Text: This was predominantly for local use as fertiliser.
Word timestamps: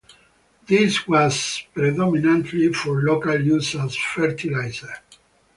This 0.65 1.07
was 1.07 1.61
predominantly 1.75 2.73
for 2.73 3.03
local 3.03 3.39
use 3.39 3.75
as 3.75 3.95
fertiliser. 3.95 4.95